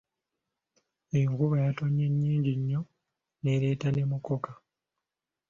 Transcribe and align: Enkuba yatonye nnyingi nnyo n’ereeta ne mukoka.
Enkuba 1.19 1.55
yatonye 1.65 2.05
nnyingi 2.09 2.51
nnyo 2.59 2.81
n’ereeta 3.41 3.87
ne 3.91 4.03
mukoka. 4.09 4.51